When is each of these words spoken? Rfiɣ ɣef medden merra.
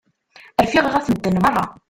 Rfiɣ 0.65 0.85
ɣef 0.93 1.05
medden 1.09 1.35
merra. 1.43 1.65